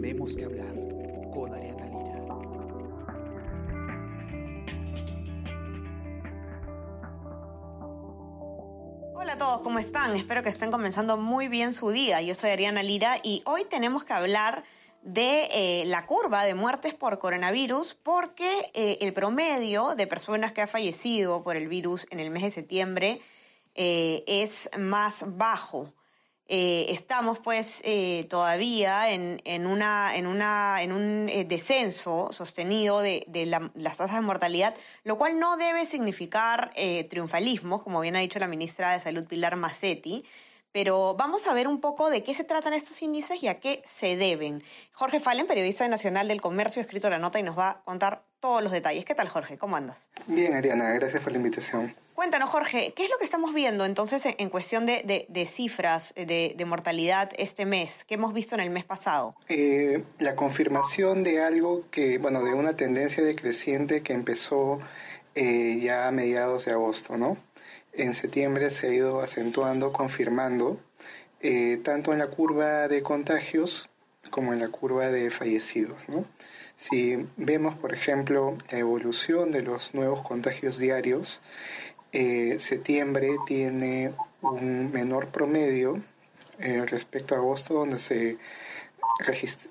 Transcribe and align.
Tenemos 0.00 0.34
que 0.34 0.46
hablar 0.46 0.72
con 1.30 1.52
Ariana 1.52 1.84
Lira. 1.84 2.24
Hola 9.14 9.32
a 9.34 9.38
todos, 9.38 9.60
¿cómo 9.60 9.78
están? 9.78 10.16
Espero 10.16 10.42
que 10.42 10.48
estén 10.48 10.70
comenzando 10.70 11.18
muy 11.18 11.48
bien 11.48 11.74
su 11.74 11.90
día. 11.90 12.22
Yo 12.22 12.34
soy 12.34 12.48
Ariana 12.48 12.82
Lira 12.82 13.20
y 13.22 13.42
hoy 13.44 13.66
tenemos 13.66 14.02
que 14.04 14.14
hablar 14.14 14.64
de 15.02 15.50
eh, 15.52 15.84
la 15.84 16.06
curva 16.06 16.44
de 16.44 16.54
muertes 16.54 16.94
por 16.94 17.18
coronavirus 17.18 17.94
porque 18.02 18.70
eh, 18.72 18.96
el 19.02 19.12
promedio 19.12 19.94
de 19.96 20.06
personas 20.06 20.52
que 20.52 20.62
ha 20.62 20.66
fallecido 20.66 21.42
por 21.42 21.56
el 21.56 21.68
virus 21.68 22.06
en 22.10 22.20
el 22.20 22.30
mes 22.30 22.44
de 22.44 22.50
septiembre 22.50 23.20
eh, 23.74 24.24
es 24.26 24.70
más 24.78 25.16
bajo. 25.26 25.92
Estamos 26.50 27.38
pues 27.38 27.66
todavía 28.28 29.10
en, 29.12 29.66
una, 29.66 30.16
en, 30.16 30.26
una, 30.26 30.82
en 30.82 30.92
un 30.92 31.26
descenso 31.46 32.30
sostenido 32.32 33.00
de, 33.00 33.24
las 33.74 33.96
tasas 33.96 34.16
de 34.16 34.20
mortalidad, 34.22 34.74
lo 35.04 35.16
cual 35.16 35.38
no 35.38 35.56
debe 35.56 35.86
significar 35.86 36.72
triunfalismo, 37.08 37.84
como 37.84 38.00
bien 38.00 38.16
ha 38.16 38.20
dicho 38.20 38.38
la 38.38 38.48
ministra 38.48 38.92
de 38.92 39.00
Salud 39.00 39.24
Pilar 39.24 39.56
Massetti, 39.56 40.24
pero 40.72 41.14
vamos 41.14 41.46
a 41.46 41.54
ver 41.54 41.68
un 41.68 41.80
poco 41.80 42.10
de 42.10 42.22
qué 42.22 42.34
se 42.34 42.44
tratan 42.44 42.72
estos 42.72 43.00
índices 43.02 43.42
y 43.42 43.48
a 43.48 43.60
qué 43.60 43.82
se 43.86 44.16
deben. 44.16 44.62
Jorge 44.92 45.20
Fallen, 45.20 45.46
periodista 45.46 45.84
de 45.84 45.90
Nacional 45.90 46.28
del 46.28 46.40
Comercio, 46.40 46.80
ha 46.80 46.84
escrito 46.84 47.10
la 47.10 47.18
nota 47.18 47.38
y 47.38 47.42
nos 47.42 47.58
va 47.58 47.70
a 47.70 47.80
contar 47.82 48.22
todos 48.40 48.62
los 48.62 48.72
detalles. 48.72 49.04
¿Qué 49.04 49.14
tal, 49.14 49.28
Jorge? 49.28 49.58
¿Cómo 49.58 49.76
andas? 49.76 50.08
Bien, 50.26 50.54
Ariana, 50.54 50.92
gracias 50.92 51.22
por 51.22 51.32
la 51.32 51.38
invitación. 51.38 51.94
Cuéntanos, 52.14 52.50
Jorge, 52.50 52.92
¿qué 52.94 53.04
es 53.04 53.10
lo 53.10 53.16
que 53.16 53.24
estamos 53.24 53.54
viendo 53.54 53.86
entonces 53.86 54.22
en, 54.26 54.50
cuestión 54.50 54.84
de, 54.84 55.48
cifras 55.50 56.12
de, 56.14 56.64
mortalidad 56.66 57.30
este 57.38 57.64
mes? 57.64 58.04
¿Qué 58.06 58.14
hemos 58.14 58.34
visto 58.34 58.54
en 58.54 58.60
el 58.60 58.70
mes 58.70 58.84
pasado? 58.84 59.34
Eh, 59.48 60.04
la 60.18 60.36
confirmación 60.36 61.22
de 61.22 61.42
algo 61.42 61.84
que, 61.90 62.18
bueno, 62.18 62.44
de 62.44 62.52
una 62.52 62.76
tendencia 62.76 63.24
decreciente 63.24 64.02
que 64.02 64.12
empezó 64.12 64.80
eh, 65.34 65.78
ya 65.80 66.08
a 66.08 66.10
mediados 66.10 66.66
de 66.66 66.72
agosto, 66.72 67.16
¿no? 67.16 67.38
En 67.92 68.14
septiembre 68.14 68.70
se 68.70 68.88
ha 68.88 68.94
ido 68.94 69.20
acentuando, 69.20 69.92
confirmando, 69.92 70.80
eh, 71.40 71.80
tanto 71.82 72.12
en 72.12 72.18
la 72.18 72.28
curva 72.28 72.88
de 72.88 73.02
contagios 73.02 73.88
como 74.30 74.52
en 74.52 74.60
la 74.60 74.68
curva 74.68 75.08
de 75.08 75.30
fallecidos. 75.30 76.04
Si 76.76 77.26
vemos, 77.36 77.74
por 77.76 77.92
ejemplo, 77.92 78.56
la 78.70 78.78
evolución 78.78 79.50
de 79.50 79.62
los 79.62 79.94
nuevos 79.94 80.22
contagios 80.22 80.78
diarios, 80.78 81.40
eh, 82.12 82.56
septiembre 82.58 83.36
tiene 83.46 84.12
un 84.42 84.90
menor 84.92 85.28
promedio 85.28 86.02
eh, 86.58 86.84
respecto 86.86 87.34
a 87.34 87.38
agosto, 87.38 87.74
donde 87.74 87.98
se 87.98 88.38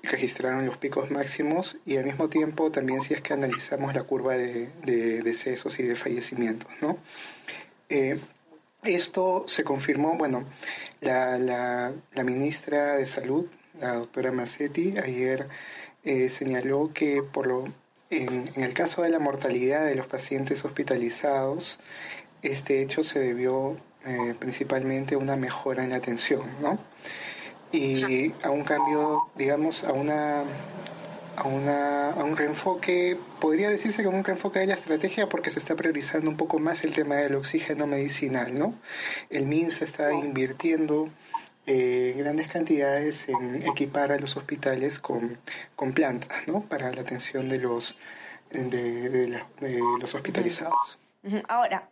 registraron 0.02 0.66
los 0.66 0.76
picos 0.76 1.10
máximos 1.10 1.76
y 1.84 1.96
al 1.96 2.04
mismo 2.04 2.28
tiempo 2.28 2.70
también 2.70 3.00
si 3.02 3.14
es 3.14 3.20
que 3.20 3.32
analizamos 3.32 3.94
la 3.94 4.04
curva 4.04 4.34
de, 4.34 4.68
de 4.84 5.22
decesos 5.22 5.78
y 5.80 5.82
de 5.82 5.96
fallecimientos. 5.96 6.70
¿no? 6.80 6.98
Eh, 7.90 8.18
esto 8.84 9.44
se 9.48 9.64
confirmó, 9.64 10.16
bueno, 10.16 10.44
la, 11.00 11.36
la, 11.38 12.24
ministra 12.24 12.96
de 12.96 13.06
Salud, 13.06 13.46
la 13.80 13.94
doctora 13.94 14.30
Massetti, 14.30 14.94
ayer 14.96 15.48
eh, 16.04 16.28
señaló 16.28 16.92
que 16.94 17.22
por 17.22 17.48
lo, 17.48 17.64
en, 18.10 18.48
el 18.54 18.72
caso 18.74 19.02
de 19.02 19.10
la 19.10 19.18
mortalidad 19.18 19.84
de 19.84 19.96
los 19.96 20.06
pacientes 20.06 20.64
hospitalizados, 20.64 21.78
este 22.42 22.80
hecho 22.80 23.02
se 23.02 23.18
debió 23.18 23.76
eh, 24.06 24.34
principalmente 24.38 25.16
a 25.16 25.18
una 25.18 25.36
mejora 25.36 25.82
en 25.82 25.90
la 25.90 25.96
atención, 25.96 26.42
¿no? 26.62 26.78
Y 27.72 28.32
a 28.42 28.50
un 28.50 28.64
cambio, 28.64 29.28
digamos, 29.36 29.84
a 29.84 29.92
una 29.92 30.42
a, 31.36 31.46
una, 31.46 32.10
a 32.10 32.24
un 32.24 32.36
reenfoque, 32.36 33.18
podría 33.40 33.70
decirse 33.70 34.04
como 34.04 34.18
un 34.18 34.24
reenfoque 34.24 34.58
de 34.60 34.66
la 34.66 34.74
estrategia 34.74 35.28
porque 35.28 35.50
se 35.50 35.58
está 35.58 35.74
priorizando 35.76 36.30
un 36.30 36.36
poco 36.36 36.58
más 36.58 36.84
el 36.84 36.94
tema 36.94 37.16
del 37.16 37.34
oxígeno 37.34 37.86
medicinal, 37.86 38.58
¿no? 38.58 38.74
El 39.30 39.46
MINSA 39.46 39.84
está 39.84 40.12
invirtiendo 40.12 41.08
eh, 41.66 42.14
grandes 42.16 42.48
cantidades 42.48 43.28
en 43.28 43.62
equipar 43.66 44.12
a 44.12 44.18
los 44.18 44.36
hospitales 44.36 44.98
con, 44.98 45.38
con 45.76 45.92
plantas, 45.92 46.48
¿no? 46.48 46.62
Para 46.62 46.90
la 46.90 47.02
atención 47.02 47.48
de 47.48 47.58
los, 47.58 47.96
de, 48.50 49.40
los 50.00 50.14
hospitalizados. 50.14 50.98
Ahora, 51.48 51.90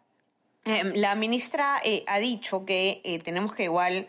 em, 0.64 0.92
la 0.94 1.14
ministra 1.14 1.80
eh, 1.84 2.02
ha 2.06 2.18
dicho 2.18 2.64
que 2.64 3.00
eh, 3.04 3.18
tenemos 3.20 3.54
que 3.54 3.64
igual 3.64 4.08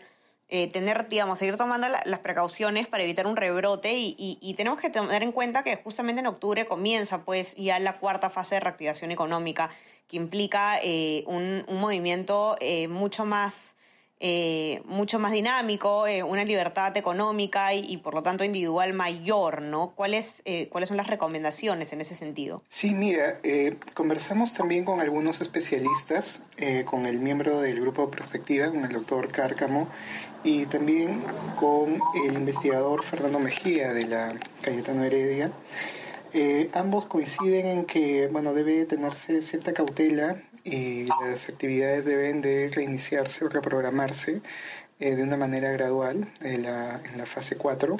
eh, 0.52 0.68
tener, 0.68 1.08
digamos, 1.08 1.38
seguir 1.38 1.56
tomando 1.56 1.86
las 1.88 2.18
precauciones 2.18 2.88
para 2.88 3.04
evitar 3.04 3.28
un 3.28 3.36
rebrote 3.36 3.94
y, 3.96 4.54
tenemos 4.56 4.80
que 4.80 4.90
tener 4.90 5.22
en 5.22 5.30
cuenta 5.30 5.62
que 5.62 5.76
justamente 5.76 6.20
en 6.20 6.26
octubre 6.26 6.66
comienza 6.66 7.22
pues 7.22 7.54
ya 7.54 7.78
la 7.78 7.98
cuarta 7.98 8.30
fase 8.30 8.56
de 8.56 8.60
reactivación 8.60 9.12
económica 9.12 9.70
que 10.08 10.16
implica 10.16 10.78
eh, 10.82 11.22
un, 11.26 11.64
movimiento 11.68 12.56
eh, 12.60 12.88
mucho 12.88 13.24
más 13.24 13.76
eh, 14.22 14.82
mucho 14.84 15.18
más 15.18 15.32
dinámico, 15.32 16.06
eh, 16.06 16.22
una 16.22 16.44
libertad 16.44 16.94
económica 16.94 17.72
y, 17.72 17.96
por 17.96 18.12
lo 18.12 18.22
tanto 18.22 18.44
individual 18.44 18.92
mayor, 18.92 19.62
¿no? 19.62 19.94
¿Cuáles, 19.96 20.42
eh, 20.44 20.68
¿Cuáles 20.68 20.88
son 20.88 20.98
las 20.98 21.06
recomendaciones 21.06 21.94
en 21.94 22.02
ese 22.02 22.14
sentido? 22.14 22.62
Sí, 22.68 22.94
mira, 22.94 23.40
conversamos 23.94 24.52
también 24.52 24.84
con 24.84 25.00
algunos 25.00 25.40
especialistas, 25.40 26.40
con 26.84 27.06
el 27.06 27.18
miembro 27.18 27.60
del 27.60 27.80
grupo 27.80 28.10
Prospectiva, 28.10 28.68
con 28.68 28.84
el 28.84 28.92
doctor 28.92 29.28
Cárcamo, 29.32 29.88
y 30.44 30.66
también 30.66 31.22
con 31.56 31.98
el 32.26 32.34
investigador 32.34 33.02
Fernando 33.02 33.38
Mejía 33.38 33.94
de 33.94 34.06
la 34.06 34.34
Cayetano 34.60 35.04
Heredia. 35.04 35.50
Ambos 36.74 37.06
coinciden 37.06 37.66
en 37.66 37.84
que 37.84 38.28
bueno 38.28 38.54
debe 38.54 38.84
tenerse 38.84 39.42
cierta 39.42 39.72
cautela 39.72 40.36
y 40.64 41.04
las 41.04 41.48
actividades 41.48 42.04
deben 42.04 42.40
de 42.40 42.68
reiniciarse 42.68 43.44
o 43.44 43.48
reprogramarse 43.48 44.40
eh, 44.98 45.14
de 45.14 45.22
una 45.22 45.36
manera 45.36 45.70
gradual 45.70 46.26
en 46.42 46.62
la, 46.62 47.00
en 47.10 47.18
la 47.18 47.26
fase 47.26 47.56
4 47.56 47.96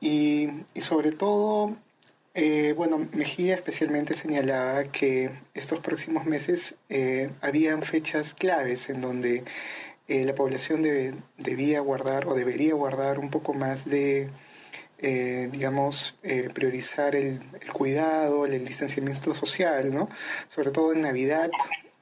y, 0.00 0.48
y 0.74 0.80
sobre 0.80 1.12
todo 1.12 1.76
eh, 2.34 2.72
bueno, 2.76 3.08
Mejía 3.12 3.54
especialmente 3.54 4.14
señalaba 4.14 4.84
que 4.84 5.30
estos 5.54 5.80
próximos 5.80 6.24
meses 6.24 6.76
eh, 6.88 7.30
habían 7.40 7.82
fechas 7.82 8.34
claves 8.34 8.88
en 8.90 9.00
donde 9.00 9.44
la 10.08 10.34
población 10.34 10.82
debía 11.36 11.80
guardar 11.80 12.28
o 12.28 12.34
debería 12.34 12.72
guardar 12.72 13.18
un 13.18 13.28
poco 13.28 13.52
más 13.52 13.84
de, 13.84 14.30
digamos, 15.00 16.16
priorizar 16.52 17.14
el, 17.14 17.40
el, 17.60 17.72
cuidado, 17.72 18.46
el 18.46 18.64
distanciamiento 18.64 19.34
social, 19.34 19.94
¿no? 19.94 20.08
Sobre 20.48 20.70
todo 20.70 20.92
en 20.92 21.00
Navidad 21.00 21.50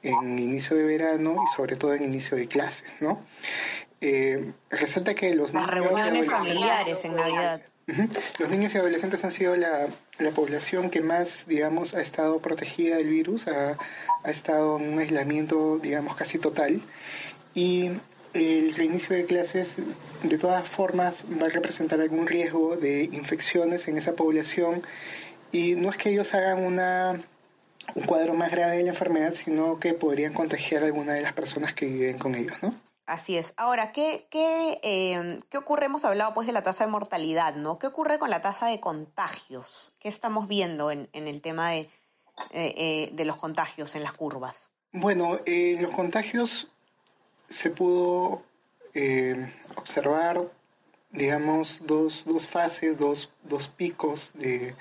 en 0.06 0.38
inicio 0.38 0.76
de 0.76 0.84
verano 0.84 1.36
y 1.44 1.56
sobre 1.56 1.76
todo 1.76 1.94
en 1.94 2.04
inicio 2.04 2.36
de 2.36 2.46
clases, 2.46 2.90
¿no? 3.00 3.20
Eh, 4.00 4.52
resalta 4.70 5.14
que 5.14 5.34
los 5.34 5.54
niños 5.54 5.70
reuniones 5.70 6.26
familiares 6.26 6.98
en 7.04 7.16
Navidad. 7.16 7.62
Los 8.38 8.48
niños 8.50 8.74
y 8.74 8.78
adolescentes 8.78 9.24
han 9.24 9.30
sido 9.30 9.54
la, 9.54 9.86
la, 10.18 10.30
población 10.32 10.90
que 10.90 11.00
más, 11.00 11.46
digamos, 11.46 11.94
ha 11.94 12.00
estado 12.00 12.40
protegida 12.40 12.96
del 12.96 13.08
virus, 13.08 13.46
ha, 13.46 13.78
ha 14.24 14.30
estado 14.30 14.78
en 14.78 14.92
un 14.92 14.98
aislamiento, 14.98 15.78
digamos, 15.78 16.16
casi 16.16 16.38
total. 16.38 16.80
Y 17.54 17.92
el 18.36 18.74
reinicio 18.74 19.16
de 19.16 19.24
clases, 19.24 19.68
de 20.22 20.38
todas 20.38 20.68
formas, 20.68 21.24
va 21.40 21.46
a 21.46 21.50
representar 21.50 22.00
algún 22.00 22.26
riesgo 22.26 22.76
de 22.76 23.04
infecciones 23.04 23.88
en 23.88 23.98
esa 23.98 24.14
población. 24.14 24.82
Y 25.52 25.74
no 25.74 25.90
es 25.90 25.96
que 25.96 26.10
ellos 26.10 26.34
hagan 26.34 26.64
una 26.64 27.20
un 27.94 28.02
cuadro 28.04 28.34
más 28.34 28.50
grave 28.50 28.78
de 28.78 28.82
la 28.82 28.90
enfermedad, 28.90 29.32
sino 29.34 29.78
que 29.78 29.94
podrían 29.94 30.34
contagiar 30.34 30.82
a 30.82 30.86
alguna 30.86 31.12
de 31.12 31.22
las 31.22 31.32
personas 31.32 31.72
que 31.72 31.86
viven 31.86 32.18
con 32.18 32.34
ellos, 32.34 32.56
¿no? 32.62 32.74
Así 33.06 33.36
es. 33.36 33.54
Ahora, 33.56 33.92
¿qué, 33.92 34.26
qué, 34.30 34.80
eh, 34.82 35.38
¿qué 35.48 35.58
ocurre? 35.58 35.86
Hemos 35.86 36.04
hablado 36.04 36.34
pues 36.34 36.48
de 36.48 36.52
la 36.52 36.62
tasa 36.62 36.84
de 36.84 36.90
mortalidad, 36.90 37.54
¿no? 37.54 37.78
¿Qué 37.78 37.86
ocurre 37.86 38.18
con 38.18 38.30
la 38.30 38.40
tasa 38.40 38.66
de 38.66 38.80
contagios? 38.80 39.94
¿Qué 40.00 40.08
estamos 40.08 40.48
viendo 40.48 40.90
en, 40.90 41.08
en 41.12 41.28
el 41.28 41.40
tema 41.40 41.70
de, 41.70 41.78
eh, 41.78 41.88
eh, 42.50 43.10
de 43.12 43.24
los 43.24 43.36
contagios 43.36 43.94
en 43.94 44.02
las 44.02 44.12
curvas? 44.12 44.70
Bueno, 44.92 45.38
en 45.46 45.82
los 45.82 45.94
contagios 45.94 46.72
se 47.48 47.70
pudo 47.70 48.42
observar, 49.76 50.40
digamos, 51.10 51.80
dos, 51.86 52.24
dos 52.24 52.46
fases, 52.46 52.96
dos, 52.96 53.30
dos 53.44 53.68
picos 53.68 54.30
de 54.34 54.74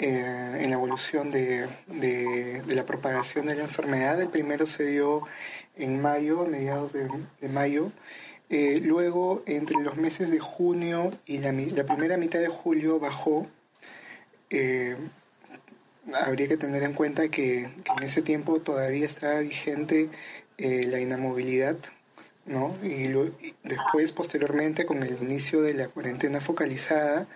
eh, 0.00 0.60
en 0.60 0.70
la 0.70 0.76
evolución 0.76 1.28
de, 1.28 1.66
de, 1.88 2.62
la 2.68 2.86
propagación 2.86 3.46
de 3.46 3.56
la 3.56 3.62
enfermedad. 3.62 4.20
El 4.20 4.28
primero 4.28 4.64
se 4.64 4.84
dio 4.84 5.22
en 5.76 6.00
mayo, 6.00 6.42
a 6.42 6.46
mediados 6.46 6.92
de, 6.92 7.48
mayo. 7.48 7.90
Eh, 8.48 8.80
luego, 8.80 9.42
entre 9.46 9.82
los 9.82 9.96
meses 9.96 10.30
de 10.30 10.38
junio 10.38 11.10
y 11.26 11.38
la, 11.38 11.50
la 11.50 11.84
primera 11.84 12.16
mitad 12.16 12.38
de 12.38 12.46
julio 12.46 13.00
bajó. 13.00 13.48
Eh, 14.50 14.96
habría 16.14 16.46
que 16.46 16.56
tener 16.56 16.84
en 16.84 16.92
cuenta 16.92 17.28
que, 17.28 17.64
en 17.64 18.02
ese 18.02 18.22
tiempo 18.22 18.60
todavía 18.60 19.04
estaba 19.04 19.40
vigente 19.40 20.10
la 20.58 21.00
inamovilidad, 21.00 21.76
¿no? 22.46 22.76
Y, 22.82 23.06
y, 23.46 23.54
después, 23.62 24.12
posteriormente, 24.12 24.86
con 24.86 25.02
el 25.02 25.16
inicio 25.22 25.62
de 25.62 25.74
la 25.74 25.88
cuarentena 25.88 26.40
focalizada 26.40 27.26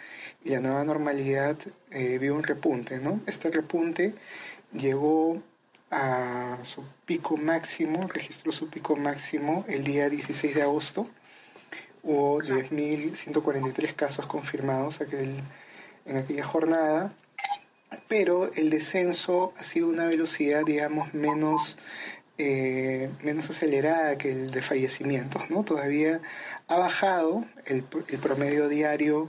y 0.45 0.51
la 0.51 0.61
nueva 0.61 0.85
normalidad 0.85 1.57
eh, 1.91 2.19
vio 2.19 2.35
un 2.35 2.43
repunte, 2.43 2.99
¿no? 2.99 3.21
Este 3.27 3.51
repunte 3.51 4.15
llegó 4.73 5.41
a 5.91 6.59
su 6.63 6.83
pico 7.05 7.37
máximo, 7.37 8.09
registró 8.09 8.51
su 8.51 8.69
pico 8.69 8.97
máximo 8.97 9.65
el 9.69 9.85
día 9.85 10.09
16 10.09 10.55
de 10.55 10.63
agosto. 10.63 11.07
Hubo 12.03 12.41
10.143 12.41 13.95
casos 13.95 14.27
confirmados 14.27 15.01
aquel, 15.01 15.37
en 16.07 16.17
aquella 16.17 16.45
jornada, 16.45 17.13
pero 18.09 18.51
el 18.55 18.71
descenso 18.71 19.53
ha 19.59 19.63
sido 19.63 19.89
una 19.89 20.07
velocidad, 20.07 20.65
digamos, 20.65 21.15
menos, 21.15 21.77
eh, 22.39 23.11
menos 23.23 23.51
acelerada 23.51 24.17
que 24.19 24.33
el 24.33 24.51
de 24.51 24.63
fallecimientos, 24.63 25.51
¿no? 25.51 25.65
Todavía 25.65 26.21
ha 26.69 26.79
bajado 26.79 27.45
el, 27.67 27.85
el 28.09 28.19
promedio 28.19 28.69
diario 28.69 29.29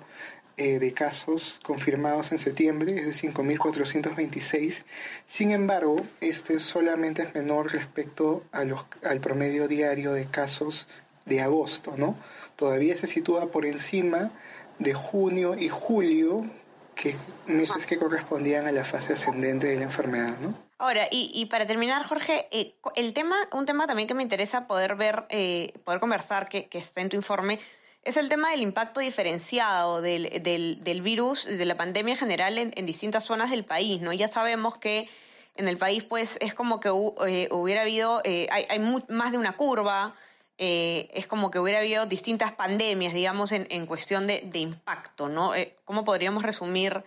eh, 0.56 0.78
de 0.78 0.94
casos 0.94 1.60
confirmados 1.64 2.32
en 2.32 2.38
septiembre, 2.38 2.96
es 2.96 3.06
de 3.06 3.30
5.426. 3.30 4.84
Sin 5.26 5.50
embargo, 5.50 5.96
este 6.22 6.60
solamente 6.60 7.24
es 7.24 7.34
menor 7.34 7.74
respecto 7.74 8.44
a 8.52 8.64
los, 8.64 8.86
al 9.04 9.20
promedio 9.20 9.68
diario 9.68 10.14
de 10.14 10.26
casos 10.26 10.88
de 11.26 11.42
agosto, 11.42 11.96
¿no? 11.98 12.16
Todavía 12.56 12.96
se 12.96 13.08
sitúa 13.08 13.48
por 13.48 13.66
encima 13.66 14.30
de 14.78 14.94
junio 14.94 15.56
y 15.58 15.70
julio, 15.70 16.46
que 16.94 17.16
meses 17.48 17.88
que 17.88 17.98
correspondían 17.98 18.68
a 18.68 18.72
la 18.72 18.84
fase 18.84 19.14
ascendente 19.14 19.66
de 19.66 19.78
la 19.78 19.86
enfermedad, 19.86 20.38
¿no? 20.40 20.54
Ahora, 20.84 21.08
y, 21.10 21.46
para 21.46 21.66
terminar, 21.66 22.04
Jorge, 22.06 22.50
eh, 22.52 22.74
el 22.98 23.14
tema, 23.14 23.38
un 23.54 23.66
tema 23.66 23.88
también 23.88 24.06
que 24.06 24.14
me 24.14 24.22
interesa 24.22 24.68
poder 24.68 24.96
ver, 24.96 25.26
eh, 25.30 25.72
poder 25.86 26.02
conversar, 26.02 26.50
que, 26.50 26.68
está 26.74 27.00
en 27.00 27.08
tu 27.08 27.16
informe, 27.16 27.58
es 28.04 28.18
el 28.18 28.28
tema 28.28 28.50
del 28.50 28.62
impacto 28.62 29.00
diferenciado 29.00 30.02
del, 30.02 30.44
del, 30.44 31.02
virus, 31.02 31.46
de 31.46 31.64
la 31.64 31.78
pandemia 31.78 32.16
en 32.16 32.20
general 32.20 32.58
en, 32.58 32.86
distintas 32.86 33.24
zonas 33.24 33.50
del 33.50 33.64
país, 33.64 34.02
¿no? 34.02 34.12
Ya 34.12 34.28
sabemos 34.28 34.76
que 34.76 35.08
en 35.56 35.70
el 35.70 35.78
país, 35.78 36.04
pues, 36.04 36.38
es 36.42 36.54
como 36.54 36.82
que 36.82 36.90
eh, 36.90 37.48
hubiera 37.50 37.84
habido, 37.84 38.20
eh, 38.26 38.50
hay, 38.52 38.66
hay 38.68 38.80
más 39.08 39.32
de 39.32 39.38
una 39.38 39.54
curva, 39.54 40.16
eh, 40.58 41.10
es 41.14 41.28
como 41.28 41.50
que 41.50 41.60
hubiera 41.60 41.80
habido 41.80 42.08
distintas 42.08 42.52
pandemias, 42.52 43.14
digamos, 43.14 43.54
en, 43.54 43.68
en 43.70 43.86
cuestión 43.86 44.28
de, 44.28 44.42
de, 44.52 44.60
impacto, 44.60 45.30
¿no? 45.30 45.54
¿Cómo 45.86 46.04
podríamos 46.04 46.44
resumir 46.44 47.06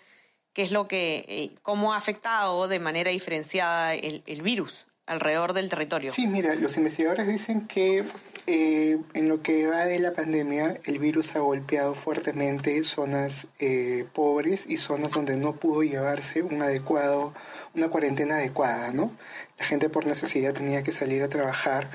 qué 0.57 0.63
es 0.63 0.73
lo 0.73 0.89
que, 0.89 1.53
cómo 1.63 1.93
ha 1.93 1.99
afectado 1.99 2.67
de 2.67 2.79
manera 2.79 3.11
diferenciada 3.11 3.93
el, 3.95 4.23
el 4.25 4.41
virus 4.41 4.87
alrededor 5.05 5.53
del 5.53 5.69
territorio? 5.69 6.13
Sí, 6.13 6.27
mira, 6.27 6.55
los 6.55 6.79
investigadores 6.79 7.29
dicen 7.29 7.67
que 7.67 8.03
eh, 8.47 8.99
en 9.13 9.29
lo 9.29 9.43
que 9.43 9.67
va 9.67 9.85
de 9.85 10.01
la 10.01 10.15
pandemia, 10.15 10.81
el 10.85 10.99
virus 10.99 11.37
ha 11.37 11.41
golpeado 11.41 11.95
fuertemente 11.95 12.83
zonas 12.85 13.49
eh, 13.59 14.07
pobres 14.15 14.65
y 14.67 14.79
zonas 14.79 15.13
donde 15.13 15.37
no 15.37 15.57
pudo 15.57 15.83
llevarse 15.83 16.41
un 16.41 16.63
adecuado, 16.63 17.35
una 17.75 17.91
cuarentena 17.91 18.37
adecuada, 18.37 18.93
¿no? 18.95 19.13
La 19.59 19.67
gente 19.67 19.91
por 19.91 20.07
necesidad 20.07 20.55
tenía 20.55 20.83
que 20.83 20.93
salir 20.93 21.23
a 21.23 21.29
trabajar 21.29 21.91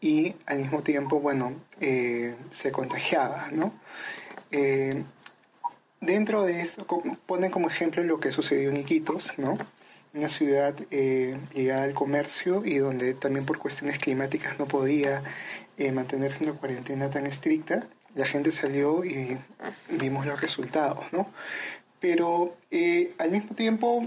y 0.00 0.36
al 0.46 0.60
mismo 0.60 0.84
tiempo, 0.84 1.18
bueno, 1.18 1.52
eh, 1.80 2.36
se 2.52 2.70
contagiaba, 2.70 3.48
¿no? 3.50 3.72
Dentro 6.04 6.44
de 6.44 6.60
esto, 6.60 6.86
ponen 7.26 7.50
como 7.50 7.68
ejemplo 7.68 8.02
lo 8.02 8.20
que 8.20 8.30
sucedió 8.30 8.70
en 8.70 8.78
Iquitos, 8.78 9.32
¿no? 9.38 9.58
una 10.14 10.28
ciudad 10.28 10.74
eh, 10.90 11.36
ligada 11.54 11.82
al 11.82 11.94
comercio 11.94 12.64
y 12.64 12.78
donde 12.78 13.14
también 13.14 13.44
por 13.44 13.58
cuestiones 13.58 13.98
climáticas 13.98 14.58
no 14.58 14.66
podía 14.66 15.22
eh, 15.76 15.90
mantenerse 15.90 16.44
una 16.44 16.52
cuarentena 16.52 17.10
tan 17.10 17.26
estricta, 17.26 17.86
la 18.14 18.24
gente 18.24 18.52
salió 18.52 19.04
y 19.04 19.36
vimos 19.90 20.24
los 20.24 20.40
resultados, 20.40 21.12
¿no? 21.12 21.26
Pero 21.98 22.56
eh, 22.70 23.12
al 23.18 23.32
mismo 23.32 23.56
tiempo, 23.56 24.06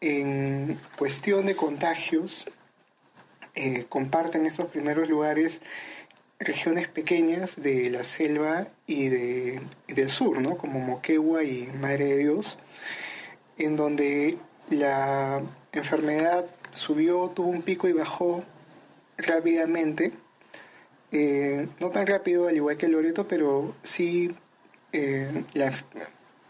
en 0.00 0.78
cuestión 0.96 1.46
de 1.46 1.56
contagios, 1.56 2.46
comparten 3.88 4.44
estos 4.44 4.66
primeros 4.66 5.08
lugares 5.08 5.62
regiones 6.38 6.88
pequeñas 6.88 7.56
de 7.56 7.90
la 7.90 8.04
selva 8.04 8.68
y, 8.86 9.08
de, 9.08 9.60
del 9.88 10.10
sur, 10.10 10.40
¿no? 10.40 10.56
Como 10.56 10.80
Moquegua 10.80 11.44
y 11.44 11.66
Madre 11.80 12.04
de 12.06 12.18
Dios, 12.18 12.58
en 13.58 13.76
donde 13.76 14.38
la 14.68 15.42
enfermedad 15.72 16.46
subió, 16.72 17.30
tuvo 17.34 17.48
un 17.48 17.62
pico 17.62 17.88
y 17.88 17.92
bajó 17.92 18.44
rápidamente. 19.16 20.12
Eh, 21.12 21.68
no 21.80 21.90
tan 21.90 22.06
rápido 22.06 22.48
al 22.48 22.56
igual 22.56 22.76
que 22.76 22.88
Loreto, 22.88 23.26
pero 23.28 23.74
sí 23.82 24.34
eh, 24.92 25.44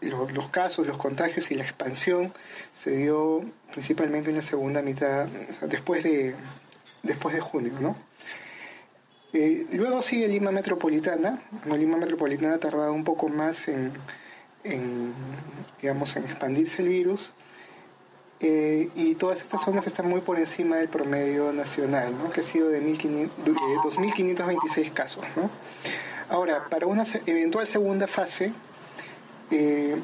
los, 0.01 0.49
casos, 0.49 0.87
los 0.87 0.97
contagios 0.97 1.51
y 1.51 1.55
la 1.55 1.63
expansión 1.63 2.33
se 2.73 2.91
dio 2.91 3.45
principalmente 3.71 4.31
en 4.31 4.37
la 4.37 4.41
segunda 4.41 4.81
mitad, 4.81 5.27
después 5.61 6.03
de 6.03 6.35
después 7.03 7.33
de 7.33 7.41
junio, 7.41 7.73
¿no? 7.79 7.95
Eh, 9.33 9.67
luego 9.73 10.01
sigue 10.01 10.27
Lima 10.27 10.51
Metropolitana. 10.51 11.41
Lima 11.65 11.97
Metropolitana 11.97 12.55
ha 12.55 12.59
tardado 12.59 12.93
un 12.93 13.03
poco 13.03 13.27
más 13.27 13.67
en, 13.67 13.91
digamos, 15.81 16.15
en 16.15 16.23
expandirse 16.23 16.81
el 16.81 16.89
virus. 16.89 17.29
Eh, 18.39 18.89
y 18.95 19.15
todas 19.15 19.41
estas 19.41 19.63
zonas 19.63 19.87
están 19.87 20.07
muy 20.07 20.21
por 20.21 20.37
encima 20.37 20.75
del 20.75 20.89
promedio 20.89 21.51
nacional, 21.53 22.13
que 22.33 22.41
ha 22.41 22.43
sido 22.43 22.69
de, 22.69 22.79
2.526 22.81 24.93
casos. 24.93 25.25
Ahora, 26.29 26.67
para 26.69 26.85
una 26.85 27.03
eventual 27.25 27.65
segunda 27.65 28.05
fase, 28.05 28.53
eh, 29.49 29.95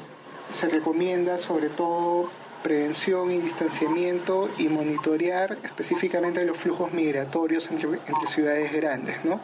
se 0.50 0.68
recomienda 0.68 1.38
sobre 1.38 1.68
todo 1.68 2.28
prevención 2.64 3.30
y 3.30 3.38
distanciamiento 3.38 4.48
y 4.58 4.68
monitorear 4.68 5.58
específicamente 5.62 6.44
los 6.44 6.56
flujos 6.56 6.92
migratorios 6.92 7.70
entre, 7.70 8.00
ciudades 8.26 8.72
grandes. 8.72 9.24
¿no? 9.24 9.40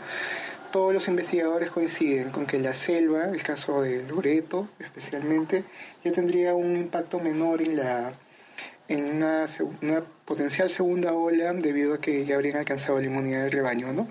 todos 0.72 0.94
los 0.94 1.06
investigadores 1.08 1.70
coinciden 1.70 2.30
con 2.30 2.46
que 2.46 2.58
la 2.58 2.74
selva, 2.74 3.26
el 3.26 3.42
caso 3.42 3.82
de 3.82 4.02
Loreto 4.04 4.68
especialmente, 4.78 5.64
ya 6.02 6.12
tendría 6.12 6.54
un 6.54 6.76
impacto 6.76 7.20
menor 7.20 7.60
en 7.60 7.76
la 7.76 8.12
en 8.88 9.16
una, 9.16 9.46
una 9.82 10.02
potencial 10.24 10.68
segunda 10.68 11.12
ola 11.12 11.52
debido 11.52 11.94
a 11.94 12.00
que 12.00 12.24
ya 12.24 12.34
habrían 12.34 12.56
alcanzado 12.56 12.98
la 12.98 13.06
inmunidad 13.06 13.42
del 13.42 13.52
rebaño, 13.52 13.92
¿no? 13.92 14.08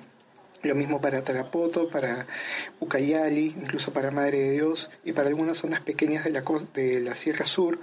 Lo 0.61 0.75
mismo 0.75 0.99
para 0.99 1.23
Tarapoto, 1.23 1.89
para 1.89 2.27
Ucayali, 2.81 3.55
incluso 3.61 3.93
para 3.93 4.11
Madre 4.11 4.39
de 4.39 4.51
Dios 4.51 4.89
y 5.05 5.13
para 5.13 5.29
algunas 5.29 5.57
zonas 5.57 5.79
pequeñas 5.79 6.25
de 6.25 6.31
la, 6.31 6.43
de 6.73 6.99
la 6.99 7.15
Sierra 7.15 7.45
Sur, 7.45 7.79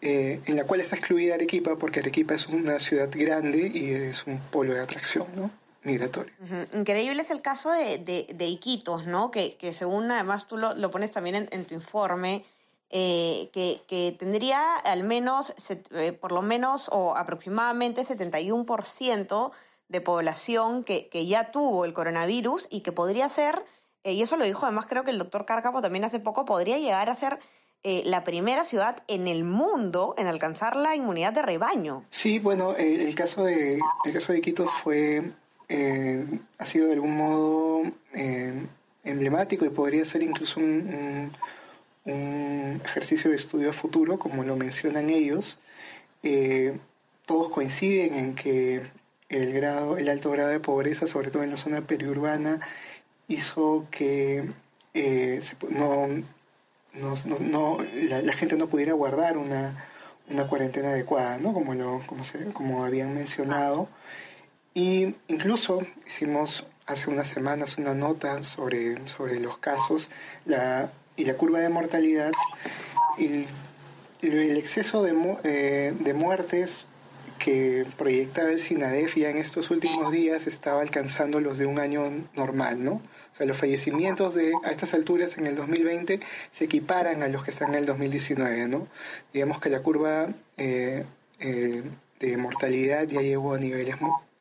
eh, 0.00 0.40
en 0.46 0.56
la 0.56 0.64
cual 0.64 0.80
está 0.80 0.96
excluida 0.96 1.34
Arequipa 1.34 1.76
porque 1.76 2.00
Arequipa 2.00 2.34
es 2.34 2.46
una 2.46 2.78
ciudad 2.78 3.08
grande 3.12 3.70
y 3.72 3.90
es 3.92 4.26
un 4.26 4.38
polo 4.38 4.74
de 4.74 4.80
atracción, 4.80 5.26
¿no? 5.36 5.50
migratorio. 5.82 6.32
Increíble 6.74 7.22
es 7.22 7.30
el 7.30 7.42
caso 7.42 7.70
de, 7.70 7.98
de, 7.98 8.46
Iquitos, 8.46 9.06
¿no? 9.06 9.30
Que, 9.30 9.56
que, 9.56 9.72
según 9.72 10.10
además 10.10 10.46
tú 10.46 10.56
lo, 10.56 10.74
lo 10.74 10.90
pones 10.90 11.10
también 11.12 11.48
en, 11.50 11.64
tu 11.64 11.74
informe, 11.74 12.44
eh, 12.90 13.50
que, 13.52 13.82
que, 13.86 14.14
tendría 14.18 14.76
al 14.76 15.04
menos, 15.04 15.54
eh, 15.92 16.12
por 16.12 16.32
lo 16.32 16.42
menos 16.42 16.88
o 16.90 17.16
aproximadamente 17.16 18.02
71% 18.02 19.50
de 19.88 20.00
población 20.00 20.84
que, 20.84 21.08
que, 21.08 21.26
ya 21.26 21.50
tuvo 21.50 21.84
el 21.84 21.92
coronavirus 21.92 22.66
y 22.70 22.80
que 22.80 22.92
podría 22.92 23.28
ser, 23.28 23.64
eh, 24.04 24.12
y 24.12 24.22
eso 24.22 24.36
lo 24.36 24.44
dijo 24.44 24.64
además 24.64 24.86
creo 24.86 25.04
que 25.04 25.10
el 25.10 25.18
doctor 25.18 25.46
Cárcapo 25.46 25.80
también 25.80 26.04
hace 26.04 26.20
poco, 26.20 26.44
podría 26.44 26.78
llegar 26.78 27.08
a 27.10 27.14
ser 27.14 27.38
la 27.84 28.22
primera 28.24 28.64
ciudad 28.64 29.02
en 29.08 29.26
el 29.26 29.44
mundo 29.44 30.14
en 30.18 30.26
alcanzar 30.26 30.76
la 30.76 30.94
inmunidad 30.94 31.32
de 31.32 31.42
rebaño. 31.42 32.04
Sí, 32.10 32.38
bueno, 32.38 32.74
el, 32.76 33.14
caso 33.14 33.44
de, 33.44 33.80
el 34.04 34.12
caso 34.12 34.32
de 34.32 34.38
Iquitos 34.38 34.70
fue 34.82 35.32
eh, 35.68 36.24
ha 36.56 36.64
sido 36.64 36.86
de 36.86 36.94
algún 36.94 37.16
modo 37.16 37.82
eh, 38.14 38.54
emblemático 39.04 39.66
y 39.66 39.70
podría 39.70 40.04
ser 40.04 40.22
incluso 40.22 40.60
un, 40.60 41.30
ejercicio 42.06 43.30
de 43.30 43.36
estudio 43.36 43.68
a 43.68 43.72
futuro, 43.74 44.18
como 44.18 44.42
lo 44.42 44.56
mencionan 44.56 45.10
ellos. 45.10 45.58
Eh, 46.22 46.78
todos 47.26 47.50
coinciden 47.50 48.14
en 48.14 48.34
que 48.34 48.82
el, 49.28 49.52
grado, 49.52 49.98
el 49.98 50.08
alto 50.08 50.30
grado 50.30 50.48
de 50.48 50.60
pobreza, 50.60 51.06
sobre 51.06 51.30
todo 51.30 51.42
en 51.42 51.50
la 51.50 51.58
zona 51.58 51.82
periurbana, 51.82 52.60
hizo 53.28 53.86
que 53.90 54.48
no, 55.68 56.08
no, 56.94 57.78
la, 57.94 58.32
gente 58.32 58.56
no 58.56 58.66
pudiera 58.66 58.92
guardar 58.92 59.36
una, 59.38 59.86
una 60.30 60.46
cuarentena 60.46 60.90
adecuada, 60.90 61.38
¿no? 61.38 61.52
como, 61.52 61.74
lo, 61.74 62.00
como, 62.06 62.24
se, 62.24 62.44
como 62.52 62.84
habían 62.84 63.14
mencionado. 63.14 63.88
Y 64.74 65.14
incluso 65.28 65.82
hicimos 66.06 66.66
hace 66.86 67.10
unas 67.10 67.28
semanas 67.28 67.78
una 67.78 67.94
nota 67.94 68.42
sobre, 68.42 69.06
sobre 69.08 69.40
los 69.40 69.58
casos 69.58 70.08
la, 70.46 70.90
y 71.16 71.24
la 71.24 71.34
curva 71.34 71.58
de 71.60 71.68
mortalidad 71.68 72.32
y 73.18 73.46
el 74.22 74.56
exceso 74.56 75.02
de, 75.02 75.14
eh, 75.44 75.94
de 75.98 76.14
muertes 76.14 76.86
que 77.38 77.86
proyectaba 77.96 78.50
el 78.50 78.60
SINADEF 78.60 79.16
ya 79.16 79.30
en 79.30 79.38
estos 79.38 79.70
últimos 79.70 80.12
días 80.12 80.46
estaba 80.46 80.80
alcanzando 80.80 81.40
los 81.40 81.58
de 81.58 81.66
un 81.66 81.78
año 81.78 82.10
normal, 82.34 82.84
¿no? 82.84 83.00
O 83.32 83.34
sea, 83.34 83.46
los 83.46 83.56
fallecimientos 83.56 84.34
de 84.34 84.52
a 84.64 84.70
estas 84.70 84.94
alturas 84.94 85.38
en 85.38 85.46
el 85.46 85.54
2020 85.54 86.20
se 86.52 86.64
equiparan 86.64 87.22
a 87.22 87.28
los 87.28 87.44
que 87.44 87.50
están 87.50 87.70
en 87.70 87.76
el 87.76 87.86
2019, 87.86 88.68
¿no? 88.68 88.88
Digamos 89.32 89.60
que 89.60 89.70
la 89.70 89.80
curva 89.80 90.28
eh, 90.56 91.04
eh, 91.40 91.82
de 92.20 92.36
mortalidad 92.36 93.04
ya 93.04 93.20
llegó 93.20 93.54
a 93.54 93.58
niveles 93.58 93.96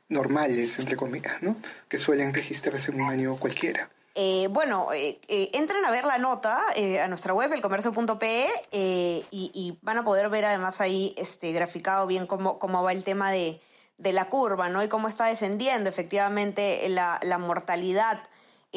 normales, 0.09 0.79
entre 0.79 0.95
comillas, 0.95 1.41
¿no? 1.41 1.55
Que 1.89 1.97
suelen 1.97 2.33
registrarse 2.33 2.91
en 2.91 3.01
un 3.01 3.09
año 3.09 3.35
cualquiera. 3.35 3.89
Eh, 4.19 4.47
bueno, 4.49 4.91
eh, 4.93 5.19
eh, 5.27 5.51
entren 5.53 5.85
a 5.85 5.91
ver 5.91 6.03
la 6.03 6.17
nota 6.17 6.59
a 7.03 7.07
nuestra 7.07 7.35
web, 7.35 7.53
elcomercio.pe, 7.53 8.47
y, 8.71 9.23
y, 9.29 9.77
van 9.83 9.99
a 9.99 10.03
poder 10.03 10.27
ver 10.29 10.43
además 10.45 10.81
ahí 10.81 11.13
este, 11.17 11.51
graficado 11.51 12.07
bien 12.07 12.25
cómo, 12.25 12.57
cómo 12.57 12.81
va 12.81 12.93
el 12.93 13.03
tema 13.03 13.29
de, 13.29 13.61
de 13.99 14.13
la 14.13 14.25
curva, 14.25 14.69
¿no? 14.69 14.83
Y 14.83 14.87
cómo 14.87 15.07
está 15.07 15.27
descendiendo 15.27 15.87
efectivamente 15.87 16.89
la, 16.89 17.19
la 17.21 17.37
mortalidad 17.37 18.19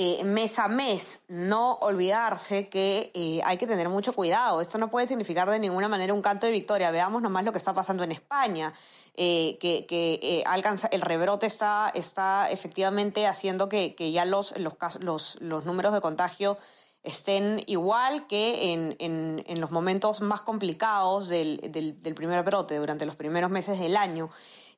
eh, 0.03 0.25
mes 0.25 0.59
a 0.59 0.67
mes. 0.67 1.21
No 1.29 1.75
olvidarse 1.83 2.67
que 2.67 3.11
eh, 3.13 3.43
hay 3.45 3.59
que 3.59 3.67
tener 3.67 3.91
mucho 3.91 4.15
cuidado. 4.15 4.63
Esto 4.63 4.79
no 4.79 4.91
puede 4.91 5.07
significar 5.07 5.51
de 5.51 5.59
ninguna 5.59 5.91
manera 5.91 6.15
un 6.15 6.23
canto 6.23 6.47
de 6.47 6.53
victoria. 6.53 6.91
Veamos 6.91 7.21
nomás 7.21 7.45
lo 7.45 7.53
que 7.53 7.59
está 7.59 7.75
pasando 7.75 8.03
en 8.03 8.11
España, 8.11 8.73
eh, 9.15 9.59
que, 9.61 10.43
alcanza, 10.47 10.89
el 10.91 11.03
rebrote 11.03 11.45
está, 11.45 11.93
está 11.95 12.49
efectivamente 12.51 13.27
haciendo 13.27 13.69
que, 13.69 13.95
ya 14.11 14.25
los, 14.25 14.55
los, 14.57 15.37
números 15.67 15.93
de 15.93 16.01
contagio 16.01 16.57
estén 17.03 17.63
igual 17.67 18.27
que 18.27 18.73
en, 18.73 18.97
en, 19.01 19.61
los 19.61 19.71
momentos 19.71 20.23
más 20.23 20.41
complicados 20.41 21.29
del, 21.29 21.61
del 21.71 22.15
primer 22.15 22.43
brote, 22.43 22.79
durante 22.79 23.05
los 23.05 23.17
primeros 23.17 23.51
meses 23.51 23.79
del 23.79 23.99
año. 23.99 24.31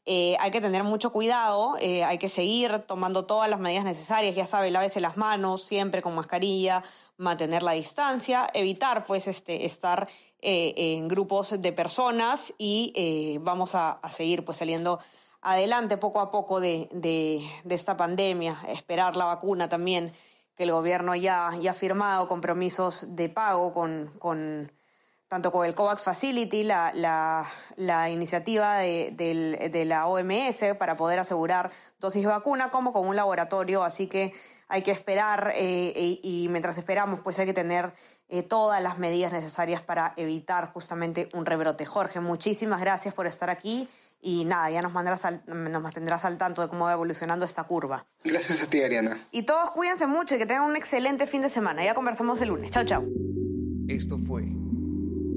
Eh, 0.05 0.37
hay 0.41 0.51
que 0.51 0.61
tener 0.61 0.83
mucho 0.83 1.13
cuidado, 1.13 1.77
eh, 1.79 2.03
hay 2.03 2.19
que 2.19 2.29
seguir 2.29 2.81
tomando 2.81 3.25
todas 3.25 3.49
las 3.49 3.61
medidas 3.61 3.85
necesarias, 3.85 4.35
ya 4.35 4.47
sabe, 4.47 4.71
lávese 4.73 5.01
las 5.01 5.17
manos 5.17 5.63
siempre 5.63 6.03
con 6.03 6.15
mascarilla, 6.17 6.83
mantener 7.19 7.63
la 7.63 7.73
distancia, 7.73 8.49
evitar 8.53 9.05
pues 9.07 9.29
este, 9.29 9.65
estar 9.65 10.09
eh, 10.41 10.75
en 10.77 11.07
grupos 11.07 11.55
de 11.57 11.73
personas 11.73 12.53
y 12.59 13.39
vamos 13.43 13.77
a, 13.77 14.01
seguir 14.11 14.45
pues 14.45 14.59
saliendo 14.59 14.99
adelante 15.41 15.97
poco 15.97 16.19
a 16.19 16.33
poco 16.33 16.61
de, 16.61 16.89
de, 16.91 17.41
de, 17.63 17.75
esta 17.77 17.97
pandemia, 17.97 18.59
esperar 18.69 19.15
la 19.15 19.27
vacuna 19.27 19.69
también, 19.69 20.13
que 20.57 20.65
el 20.65 20.73
gobierno 20.73 21.15
ya, 21.15 21.53
ya 21.61 21.71
ha 21.71 21.75
firmado 21.75 22.27
compromisos 22.27 23.07
de 23.15 23.29
pago 23.29 23.73
con, 23.73 24.13
con 24.19 24.73
tanto 25.33 25.51
con 25.51 25.67
el 25.67 25.75
COVAX 25.75 26.03
Facility, 26.03 26.63
la, 26.63 26.93
la, 26.95 27.49
la 27.77 28.11
iniciativa 28.11 28.77
de, 28.77 29.15
de, 29.17 29.71
de, 29.71 29.85
la 29.87 30.07
OMS 30.07 30.77
para 30.79 30.95
poder 30.95 31.19
asegurar 31.19 31.71
dosis 31.99 32.21
de 32.21 32.29
vacuna, 32.29 32.69
como 32.69 32.93
con 32.93 33.09
un 33.09 33.17
laboratorio. 33.17 33.83
Así 33.83 34.09
que 34.09 34.35
hay 34.69 34.83
que 34.83 34.91
esperar 34.91 35.55
eh, 35.55 35.95
y, 35.97 36.21
y, 36.23 36.49
mientras 36.51 36.77
esperamos, 36.77 37.21
pues 37.21 37.39
hay 37.39 37.47
que 37.47 37.55
tener 37.55 37.95
eh, 38.29 38.43
todas 38.43 38.83
las 38.83 38.99
medidas 38.99 39.33
necesarias 39.33 39.81
para 39.81 40.13
evitar 40.19 40.71
justamente 40.71 41.31
un 41.33 41.47
rebrote. 41.47 41.87
Jorge, 41.87 42.21
muchísimas 42.21 42.83
gracias 42.83 43.15
por 43.15 43.27
estar 43.27 43.49
aquí. 43.49 43.89
Y 44.21 44.45
nada, 44.45 44.69
ya 44.69 44.83
nos, 44.83 44.93
mandarás 44.93 45.25
al, 45.25 45.43
nos 45.47 45.81
mantendrás 45.81 46.27
al 46.27 46.37
tanto 46.37 46.61
de 46.61 46.69
cómo 46.69 46.85
va 46.85 46.93
evolucionando 46.93 47.47
esta 47.47 47.65
curva. 47.65 48.05
Gracias 48.23 48.61
a 48.61 48.67
ti, 48.67 48.83
Ariana. 48.83 49.19
Y 49.31 49.45
todos 49.45 49.71
cuídense 49.71 50.07
mucho 50.07 50.35
y 50.35 50.39
que 50.39 50.45
tengan 50.45 50.65
un 50.65 50.77
excelente 50.77 51.27
fin 51.27 51.41
de 51.41 51.49
semana. 51.49 51.83
Ya 51.83 51.95
conversamos 51.95 52.39
el 52.43 52.49
lunes. 52.49 52.71
Chao, 52.71 52.85
chao. 52.85 53.03
Esto 53.89 54.19
fue 54.19 54.62